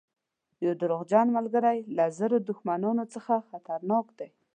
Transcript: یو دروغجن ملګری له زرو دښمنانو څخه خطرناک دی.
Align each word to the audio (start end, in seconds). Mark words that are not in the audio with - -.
یو 0.65 0.73
دروغجن 0.81 1.27
ملګری 1.37 1.79
له 1.97 2.05
زرو 2.17 2.37
دښمنانو 2.49 3.03
څخه 3.13 3.33
خطرناک 3.49 4.05
دی. 4.19 4.29